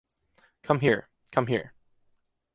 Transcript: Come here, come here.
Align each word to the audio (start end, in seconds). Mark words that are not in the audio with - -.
Come 0.63 0.79
here, 0.79 1.07
come 1.31 1.45
here. 1.45 1.75